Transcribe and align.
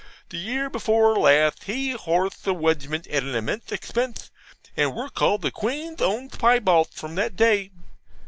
The 0.29 0.37
year 0.37 0.67
befaw 0.67 1.13
latht 1.15 1.65
he 1.65 1.93
horthed 1.93 2.41
the 2.41 2.55
wegiment 2.55 3.05
at 3.13 3.21
an 3.21 3.33
immenthe 3.35 3.67
expenthe, 3.71 4.31
and 4.75 4.95
we're 4.95 5.09
called 5.09 5.43
the 5.43 5.51
Queen'th 5.51 6.01
Own 6.01 6.27
Pyebalds 6.27 6.95
from 6.95 7.13
that 7.13 7.35
day. 7.35 7.69